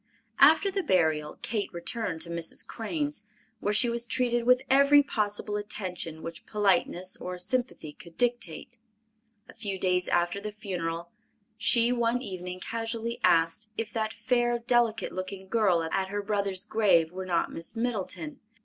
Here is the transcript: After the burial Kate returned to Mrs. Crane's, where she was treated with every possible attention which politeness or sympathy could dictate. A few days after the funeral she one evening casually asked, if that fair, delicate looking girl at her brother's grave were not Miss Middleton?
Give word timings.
After 0.39 0.71
the 0.71 0.81
burial 0.81 1.37
Kate 1.43 1.71
returned 1.71 2.21
to 2.21 2.31
Mrs. 2.31 2.65
Crane's, 2.65 3.21
where 3.59 3.71
she 3.71 3.87
was 3.87 4.07
treated 4.07 4.45
with 4.47 4.63
every 4.67 5.03
possible 5.03 5.57
attention 5.57 6.23
which 6.23 6.47
politeness 6.47 7.17
or 7.17 7.37
sympathy 7.37 7.93
could 7.93 8.17
dictate. 8.17 8.77
A 9.47 9.53
few 9.53 9.77
days 9.77 10.07
after 10.07 10.41
the 10.41 10.51
funeral 10.53 11.11
she 11.55 11.91
one 11.91 12.19
evening 12.23 12.59
casually 12.59 13.19
asked, 13.23 13.69
if 13.77 13.93
that 13.93 14.11
fair, 14.11 14.57
delicate 14.57 15.11
looking 15.11 15.47
girl 15.47 15.83
at 15.83 16.07
her 16.07 16.23
brother's 16.23 16.65
grave 16.65 17.11
were 17.11 17.27
not 17.27 17.51
Miss 17.51 17.75
Middleton? 17.75 18.39